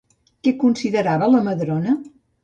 [0.45, 1.93] Què considerava la Madrona?